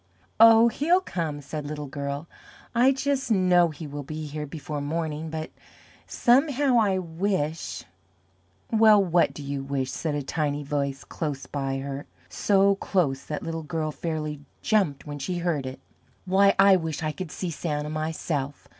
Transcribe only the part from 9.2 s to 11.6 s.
do you wish?" said a Tiny Voice close